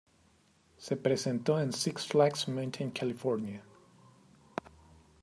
[0.77, 3.05] Se presentó en six flags mountain Ca.